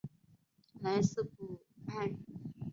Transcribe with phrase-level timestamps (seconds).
[0.81, 2.15] 莱斯普埃。